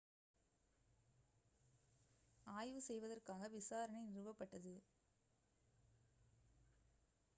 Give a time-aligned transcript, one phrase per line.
[2.47, 4.73] ஆய்வு செய்வதற்காக விசாரணை நிறுவப்பட்டது